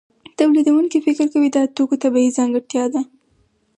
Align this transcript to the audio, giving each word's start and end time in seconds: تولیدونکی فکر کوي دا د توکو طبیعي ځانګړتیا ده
تولیدونکی 0.37 0.99
فکر 1.05 1.25
کوي 1.33 1.49
دا 1.55 1.61
د 1.65 1.69
توکو 1.75 1.95
طبیعي 2.03 2.29
ځانګړتیا 2.37 2.85
ده 2.93 3.01